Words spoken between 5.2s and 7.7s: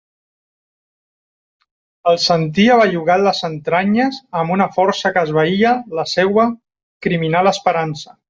esvaïa la seua criminal